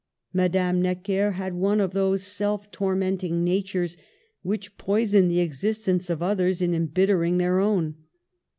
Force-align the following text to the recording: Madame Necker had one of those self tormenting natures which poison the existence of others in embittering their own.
Madame 0.33 0.81
Necker 0.81 1.33
had 1.33 1.53
one 1.53 1.79
of 1.79 1.93
those 1.93 2.23
self 2.23 2.71
tormenting 2.71 3.43
natures 3.43 3.97
which 4.41 4.75
poison 4.79 5.27
the 5.27 5.41
existence 5.41 6.09
of 6.09 6.23
others 6.23 6.59
in 6.59 6.73
embittering 6.73 7.37
their 7.37 7.59
own. 7.59 7.93